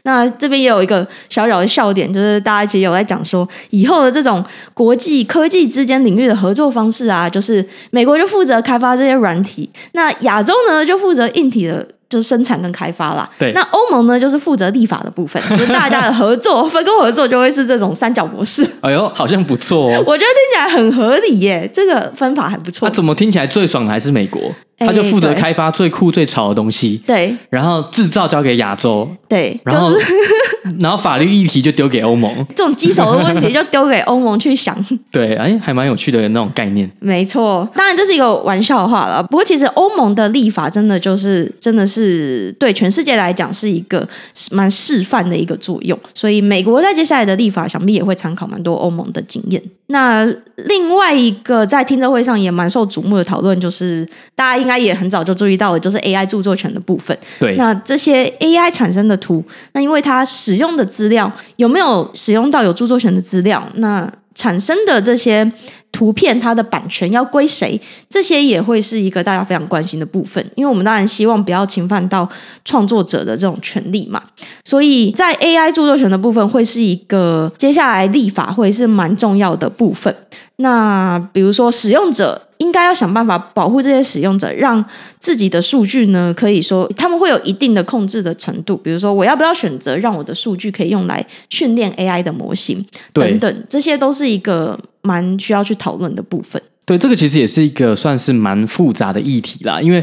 [0.04, 11.88] 那这边也有一个小小的笑点，就是大家其实有在讲说，以后的这种国际科技之间领域的合作方式啊，就是美国就负责开发这些软体，那亚洲呢就负责硬体的。
[12.16, 13.52] 就是生产跟开发啦，对。
[13.52, 18.66] 那欧盟呢，就是负责立法的部分， 就是大家的合作分工合作就会是这种三角模式。
[18.80, 20.04] 哎呦，好像不错哦。
[20.06, 22.88] 我觉得听起来很合理耶，这个分法还不错。
[22.88, 24.42] 那怎么听起来最爽的还是美国？
[24.78, 27.36] 他就负责开发最酷最潮的东西，对。
[27.50, 29.58] 然后制造交给亚洲，对。
[29.64, 29.94] 然后，
[30.82, 34.76] 然后法律议题就丢给欧盟，这种棘手的问题就丢给欧盟去想。
[35.12, 36.90] 对，哎，还蛮有趣的那种概念。
[37.00, 39.24] 没错，当然这是一个玩笑话了。
[39.24, 44.08] 不过其实欧盟的立法真的就是真的是对全世界来讲是一个
[44.52, 49.62] 蛮示范的一个作用，所以美国在接下来的立法想必也会参考蛮多欧盟的经验。
[49.88, 50.26] 那
[50.66, 57.16] 另外一个在听证会上也蛮受瞩目的讨论，就是大家应该也很早就注意到了，就是 AI 著作权的部分。
[57.40, 65.52] 对，那这些 AI 产生的图，那因为它使用的资料有没有使用到有著作权的资料，那产生的这些。
[65.92, 67.80] 图片它的版权要归谁？
[68.10, 72.28] 这些也会是一个大家非常关心的部分，因为我们当然希望不要侵犯到
[72.66, 74.22] 创作者的这种权利嘛。
[74.66, 80.14] 所以在 AI 著作权的部分，会是一个接下来立法会是蛮重要的部分。
[80.58, 82.42] 那比如说使用者。
[82.58, 84.84] 应该要想办法保护这些使用者，让
[85.20, 88.78] 自己的数据呢，可以说他们会有一定的控制的程度。
[88.78, 96.62] 比如说，我要不要选择让我的数据可以用来训练 AI 的模型等等，这些都是一个蛮需要去讨论的部分。
[96.86, 100.00] 对，这个其实也是一个算是蛮复杂的议题啦，因为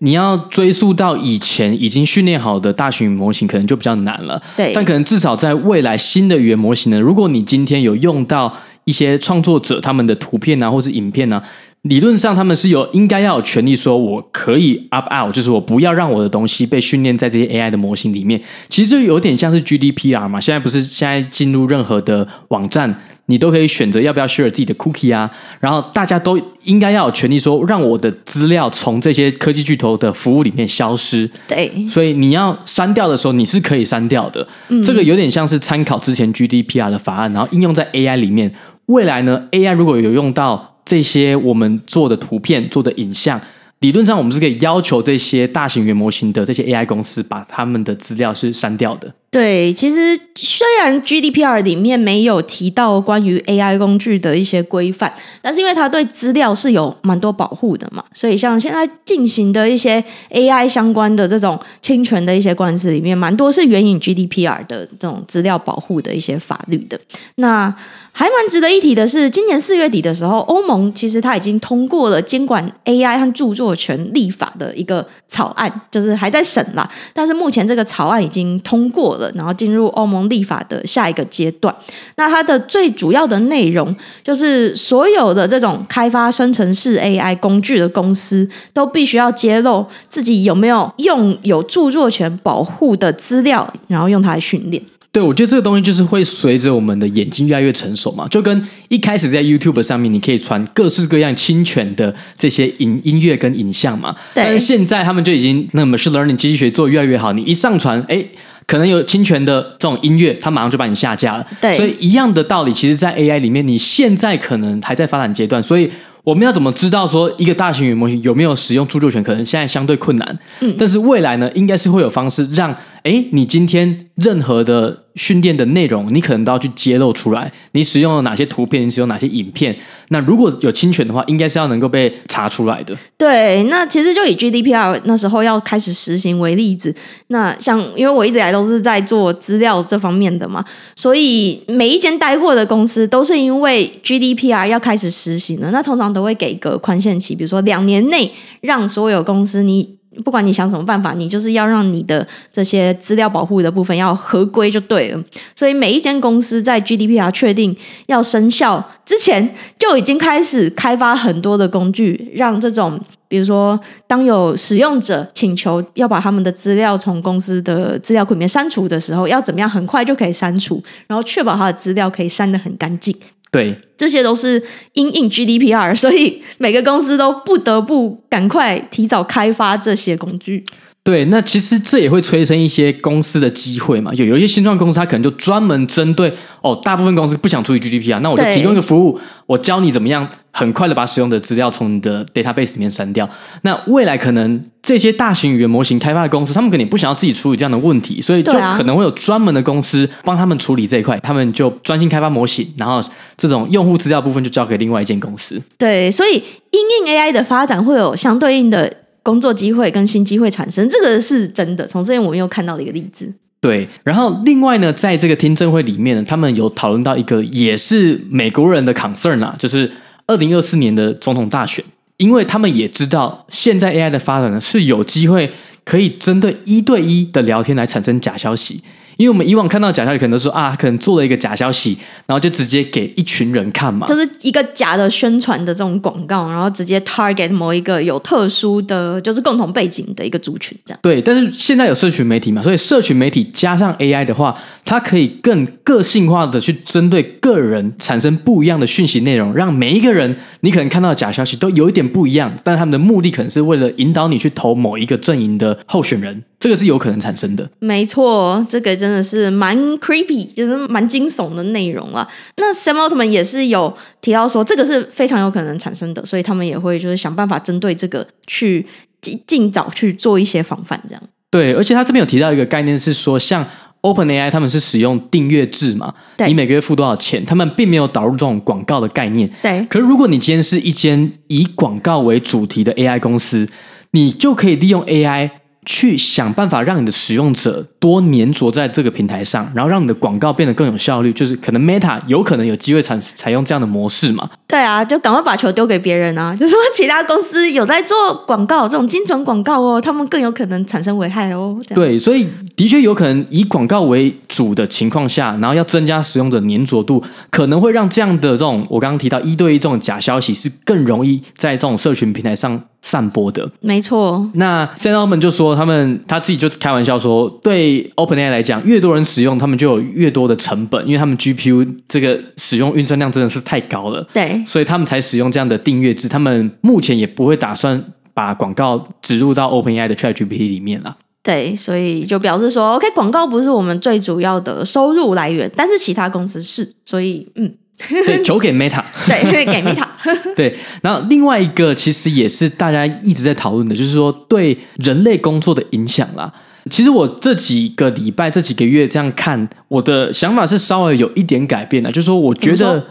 [0.00, 4.42] 你要追溯到以前已经训练好的大型模型，可能就比较难了。
[4.56, 8.52] 对，但可能至少在未来新的语言模型呢，如果你今天有用到
[8.84, 11.42] 一些创作者他们的图片啊，或是影片啊。
[11.84, 18.40] 理论上，他们是有应该要有权利说，我可以 opt out，就是我不要让我的东西被训练在这些 AI 的模型里面。
[18.70, 20.40] 其实就有点像是 GDPR 嘛。
[20.40, 25.30] 现在不是现在进入任何的网站，你都可以选择要不要 share 自己的 cookie 啊。
[25.60, 31.30] 然后大家都应该要有权利说，让我的资料从这些科技巨头的服务里面消失。
[31.46, 34.48] 对，所以你要删掉的时候，你是可以删掉的。
[34.70, 34.82] 嗯。
[34.82, 38.50] 这个有点像是参考之前 GDPR 的法案，然后应用在 AI 里面。
[38.86, 40.70] 未来呢，AI 如果有用到。
[40.84, 43.40] 这些我们做的图片、做的影像，
[43.80, 49.14] 理论上我们是可以要求这些大型原模型的这些 AI 公司把他们的资料是删掉的。
[49.34, 66.96] 对，其实虽然 GDPR 里面没有提到关于 AI 工具的一些规范，但是因为它对资料是有蛮多保护的嘛，所以像现在进行的一些 AI 相关的这种侵权的一些官司里面，蛮多是援引 GDPR 的这种资料保护的一些法律的。
[67.34, 67.74] 那
[68.12, 79.23] 还蛮值得一提的是，今年四月底的时候，欧盟其实它已经通过了监管 AI 和著作权立法的一个草案，就是还在审啦，但是目前这个草案已经通过了。
[79.34, 81.74] 然后进入欧盟立法的下一个阶段。
[82.16, 94.82] 那它的最主要的内容就是，所有的这种开发生成式 AI 工具的公司，都必须要揭露自己有没有用有著作权保护的资料，然后用它来训练。
[95.12, 104.12] 对，我觉得这个东西就是会随着我们的眼睛越来越成熟嘛，就跟一开始在 YouTube 上面，你可以传各式各样侵权的这些音音乐跟影像嘛。
[104.34, 108.26] 但是现在他们就已经那 machine learning 机器学做越来越好，你一上传，哎。
[108.66, 111.46] 可能有侵权的这种音乐，它马上就把你下架了。
[111.60, 115.90] 对，所以一样的道理，其实，在 AI 里面，你现在可能还在发展阶段，所以
[116.22, 119.22] 我们要怎么知道说一个大型语言模型有没有使用著作权？
[119.22, 120.38] 可能现在相对困难。
[120.60, 125.04] 嗯，但是未来呢，应该是会有方式让，哎，你今天任何的。
[125.14, 127.52] 训练的内容，你可能都要去揭露出来。
[127.70, 128.84] 你使用了哪些图片？
[128.84, 129.72] 你使用哪些影片？
[130.08, 132.92] 那如果有侵权的话，应该是要能够被查出来的。
[133.16, 136.92] 对，那其实就以 GDPR 那时候要开始实行为例子。
[137.28, 140.64] 那像因为我一直以来都是在做资料这方面的嘛，
[140.96, 145.70] 所以每一间带货的公司都是因为 GDPR 要开始实行了。
[145.70, 149.94] 那通常都会给个宽限期，比如说两年内让所有公司你。
[150.24, 155.24] 不管你想什么办法，你就是要让你的这些资料保护的部分要合规就对了。
[155.56, 173.16] 所以每一间公司在 GDPR 确定要生效之前，就已经开始开发很多的工具，让这种比如说，当有使用者请求要把他们的资料从公司的资料库里面删除的时候，要怎么样很快就可以删除，然后确保他的资料可以删得很干净。
[173.54, 174.60] 对，这些都是
[174.94, 180.64] 因应 GDPR，所以每个公司都不得不赶快提早开发这些工具。
[181.04, 184.10] 对，那其实这也会催生一些公司的机会嘛。
[184.14, 186.32] 有有一些新创公司，它可能就专门针对
[186.62, 193.28] 哦，大部分公司不想处理 GDP 啊那我就提供一个服务，我教你怎么样很快的把使用的资料从你的 database 里面删掉。
[193.64, 202.98] 那未来可能这些大型语言模型开发的公司，他们肯定不想要自己处理这样的问题，所以就可能会有专门的公司帮他们处理这一块，他们就专心开发模型，然后
[203.36, 205.60] 这种用户资料部分就交给另外一间公司。
[205.76, 209.03] 对，所以因应 AI 的发展会有相对应的。
[209.24, 211.84] 工作机会跟新机会产生，这个是真的。
[211.84, 213.32] 从这边我们又看到了一个例子。
[213.60, 219.90] 对，然后另外呢，在这个听证会里面呢，他们有讨论到一个也是美国人的 concern 啊，就是
[220.26, 221.82] 二零二四年的总统大选，
[222.18, 225.50] 因为他们也知道现在 AI 的发展呢是有机会
[225.82, 228.82] 可以针对一对一的聊天来产生假消息。
[229.16, 231.96] 因为我们以往看到假消息，可能说啊，可能做了一个假消息，
[232.26, 240.98] 然后就直接给一群人看嘛，就是一个假的宣传的这种广告，然后直接 target 某一个有特殊的就是共同背景的一个族群，这样。
[241.02, 256.42] 对，但是现在有社群媒体嘛，所以社群媒体加上 AI 的话，它可以更个性化的去针对个人产生不一样的讯息内容，让每一个人你可能看到的假消息都有一点不一样，但他们的目的可能是为了引导你去投某一个阵营的候选人。
[256.56, 262.26] 这个是有可能产生的，没错，这个真的是蛮 creepy，就是蛮惊悚的内容了。
[262.56, 268.86] 那 Sam Altman 也是有提到说，这个是非常有可能产生的，所以他们也会就是想办法针对这个去
[269.20, 271.22] 尽尽早去做一些防范，这样。
[271.50, 273.62] 对，而且他这边有提到一个概念是说，像
[274.00, 279.46] OpenAI 他们是使用订阅制嘛，对，你每个月付多少钱，他们并没有导入这种广告的概念。
[279.60, 283.68] 对，可是如果你今天是一间以广告为主题的 AI 公司，
[284.12, 285.50] 你就可以利用 AI。
[285.84, 291.32] 去想办法让你的使用者多粘着在这个平台上，然后让你的广告变得更有效率。
[291.32, 294.48] 就是可能 Meta 有可能有机会采采用这样的模式嘛？
[294.66, 296.54] 对啊，就赶快把球丢给别人啊！
[296.58, 301.78] 就是说其他公司有在做广告，这种精准广告哦，他们更有可能产生危害哦。
[301.94, 313.70] 对，所以的确有可能以广告为主的情况下，然后要增加使用者粘着度，可能会让这样的这种我刚刚提到一对一这种假消息是更容易在这种社群平台上散播的。
[313.80, 314.48] 没错。
[314.54, 315.74] 那 Sam Altman 就说。
[315.74, 324.24] 他们他自己就开玩笑说，对 OpenAI 来讲，越多人使用，他们就有越多的成本，因为他们 GPU 这个使用运算量真的是太高了。
[324.32, 326.28] 对，所以他们才使用这样的订阅制。
[326.28, 328.02] 他们目前也不会打算
[328.32, 331.16] 把广告植入到 OpenAI 的 ChatGPT 里面了。
[331.42, 336.94] 对，所以就表示说，OK，广告不是我们最主要的收入来源，但是其他公司是。
[337.04, 337.74] 所以，嗯。
[337.96, 340.06] 对， 酒给 Meta，对，给 Meta。
[340.56, 346.52] 对，然后另外一个其实也是大家一直在讨论的，就是说对人类工作的影响啦。
[346.90, 353.06] 其实我这几个礼拜、这几个月这样看，我的想法是稍微有一点改变的，就是说，我觉得。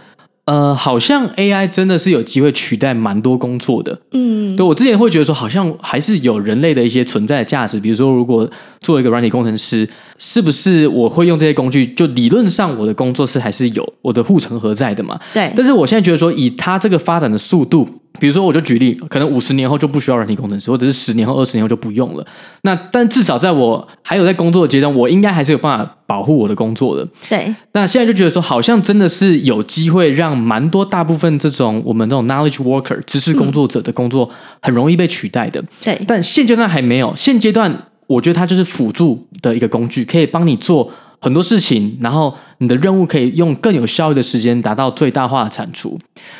[0.45, 3.97] 呃，好像 AI 真的是有机会取代蛮多工作的。
[4.11, 7.79] 嗯，对，我之前会觉得说，好像还是有人类的一些存在的价值。
[7.79, 8.49] 比如说，如果
[8.81, 9.87] 做一个软体工程师，
[10.17, 11.85] 是不是我会用这些工具？
[11.87, 15.17] 就理论上，我的工作是还是有我的护城河在的嘛？
[15.33, 15.49] 对。
[15.55, 17.87] 但是我现在觉得说，以它这个发展的速度。
[18.19, 22.25] 比如说，我就举例，可能五十年后就不需要软体工程师，或者是十年后、二十年后就不用了。
[22.61, 27.07] 那但至少在我还有在工作的阶段，我应该还是有办法保护我的工作的。
[27.27, 27.53] 对。
[27.73, 34.29] 那现在就觉得说，好像真的是有机会让蛮多大部分这种我们这种 knowledge worker 知识工作者的工作
[34.61, 35.59] 很容易被取代的。
[35.59, 36.01] 嗯、对。
[36.07, 40.91] 但现阶段还没有，现阶段我觉得它就是辅助的一个工具，可以帮你做。
[41.19, 45.97] 很多事情，然后你的任务可以用更有效率的时间达到最大化的产出。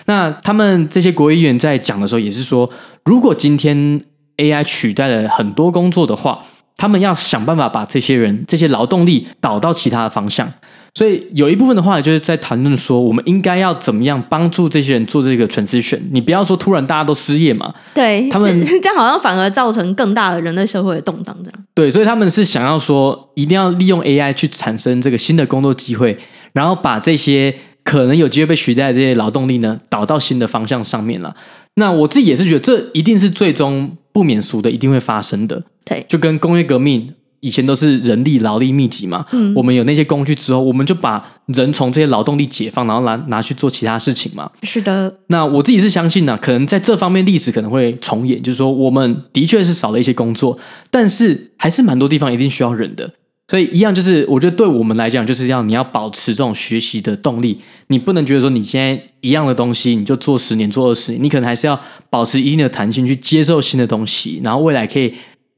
[0.08, 2.70] 那他们这些国会议员在讲的时候，也是说，
[3.06, 3.98] 如果今天
[4.36, 6.42] AI 取代了很多工作的话，
[6.78, 10.52] 他们要想办法把这些人、这些劳动力导到其他的方向。
[10.96, 16.00] 所以有一部分的话，就是在谈论说，我们应该要怎么样帮助这些人做这个 transition。
[16.12, 21.60] 你不要说突然大家都失业嘛，对他们 这样好像反而造成更大的人类社会的动荡这样。
[21.74, 26.16] 对，所以他们是想要说，一定要利用 AI 去产生这个新的工作机会，
[26.54, 31.36] 然后把这些可能有机会被取代的这些劳动力呢，导到新的方向上面了。
[31.74, 35.64] 那我自己也是觉得，这一定是最终不免俗的，一定会发生的。
[35.84, 37.14] 对，就跟工业革命。
[37.46, 44.50] 以前都是人力劳力密集嘛，嗯，我们有那些工具之后，我们就把人从这些劳动力解放，然后拿拿去做其他事情嘛。
[44.62, 45.14] 是的。
[45.28, 50.58] 那我自己是相信呢、啊，可能在这方面历史可能会重演，就是说我们的确是少了一些工作，
[50.90, 53.12] 但是还是蛮多地方一定需要人的。
[53.54, 61.80] 所以一样就是，我觉得对我们来讲，就是要你要保持这种学习的动力，你不能觉得说你现在一样的东西你就做十年做二十年，你可能还是要
[62.10, 65.14] 保持一定的弹性去接受新的东西，然后未来可以。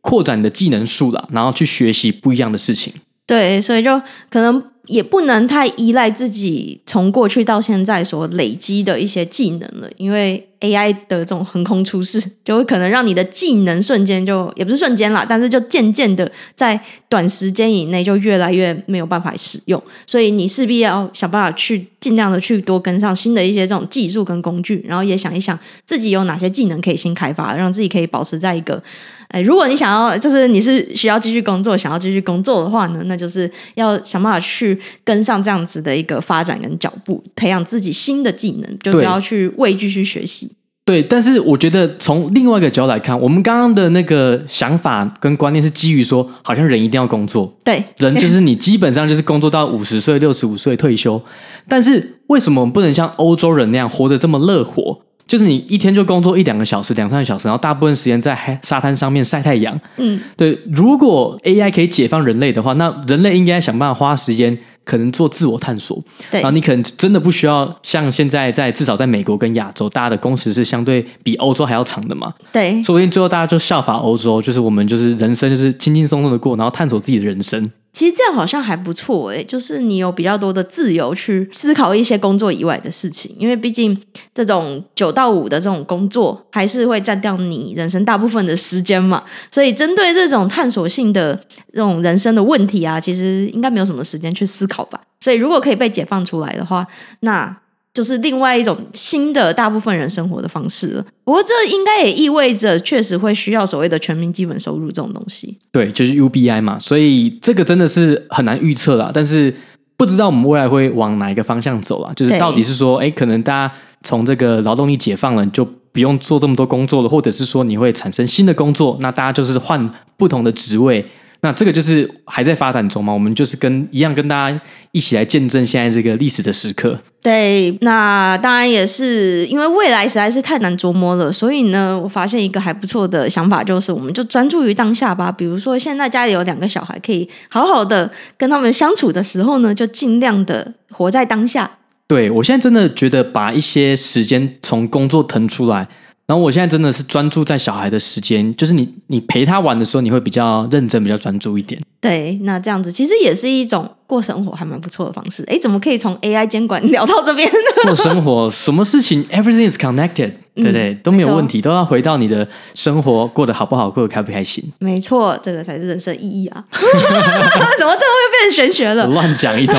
[0.07, 2.93] 扩展你的技能树了，然后去学习不一样的事情。
[3.25, 16.79] 对，所以就可能也不能太依赖自己从过去到现在所累积的一些技能了，因为 AI 的这种横空出世，就会可能让你的技能瞬间就也不是瞬间啦，但是就渐渐的在
[17.09, 28.81] 短时间以内就越来越没有办法使用，所以你势必要想办法去尽量的去多跟上新的一些这种技术跟工具，然后也想一想自己有哪些技能可以新开发，让自己可以保持在一个。
[29.29, 40.51] 哎，如果你想要，就是你是需要继续工作，想要继续工作的话呢，那就是要想办法去跟上这样子的一个发展跟脚步，培养自己新的技能，就不要去畏惧去学习。
[40.85, 51.19] 对，但是我觉得从另外一个角度来看，我们刚刚的那个想法跟观念是基于说，好像人一定要工作，对，人就是你基本上就是工作到五十岁、六十五岁退休。
[51.67, 55.01] 但是为什么我们不能像欧洲人那样活得这么乐活？
[55.25, 59.75] 就是你一天就工作一两个小时、两三个小时，然后大部分时间在沙滩上面晒太阳。
[59.97, 60.55] 嗯，对。
[60.71, 64.55] 如果 AI 可以解放人类的话，那人类应该想办法花时间，
[64.85, 66.01] 可能做自我探索。
[66.31, 66.39] 对。
[66.39, 72.33] 然后你可能真的不需要像现在在至少在美国跟亚洲，大家的工时是相对比欧洲还要长的嘛。
[72.53, 72.81] 对。
[72.81, 77.69] 说不定最后大家就效法欧洲，就是我们就是人生就是轻轻松松的过，然后探索自己的人生。
[77.95, 83.97] 其实这样好像还不错诶，就是你有比较多的自由去思考一些工作以外的事情，因为毕竟
[84.33, 91.33] 这种九到五的这种工作还是会占掉你人生大部分的时间嘛，所以针对这种探索性的
[91.71, 94.99] 这种人生的问题啊，其实应该没有什么时间去思考吧。
[95.21, 96.85] 所以如果可以被解放出来的话，
[97.21, 97.57] 那。
[97.95, 101.05] 就是另外一种新的大部分人生活的方式了。
[101.23, 105.57] 不过这应该也意味着，确实会需要所谓的全民基本收入这种东西。
[105.71, 106.77] 对，就是 UBI 嘛。
[106.77, 109.09] 所以这个真的是很难预测啦。
[109.13, 109.55] 但是
[109.95, 112.13] 不知道我们未来会往哪一个方向走啊？
[112.13, 113.73] 就是到底是说，哎，可能大家
[114.03, 121.05] 从这个劳动力解放了，就不用做这么多工作了，或者是说你会产生新的工作，那大家就是换不同的职位。
[121.45, 126.99] 那这个就是还在发展中嘛，我们就是跟一样跟大家一起来见证现在这个历史的时刻。
[127.21, 135.31] 对，那当然也是因为未来实在是太难琢磨了，所以呢，我发现一个还不错的想法，就是我们就专注于当下吧。
[135.31, 141.69] 比如说，现在家里有两个小孩，可以好好的跟他们相处的时候呢，就尽量的活在当下。
[142.07, 145.87] 对，我现在真的觉得把一些时间从工作腾出来。
[146.27, 151.79] 然后我现在真的是专注在小孩的时间，就是你你陪他玩的时候，你会比较认真、比较专注一点。
[152.01, 155.43] 对，那这样子其实也是一种过生活还蛮不错的方式。
[155.47, 157.53] 哎，怎么可以从 AI 监管聊到这边呢？
[157.85, 160.95] 过生活，什么事情，everything is connected，对不对？
[161.03, 164.63] 都没有问题，都要回到你的生活过得好不好，过得开不开心。
[164.79, 166.63] 没错，这个才是人生意义啊！
[166.71, 169.05] 怎么最后又变成玄学了？
[169.07, 169.75] 乱讲一通。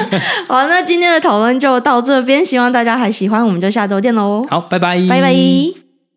[0.48, 4.46] 好，那今天的讨论就到这边，希望大家还喜欢，我们就下周见喽。
[4.50, 5.85] 好，拜拜，拜拜。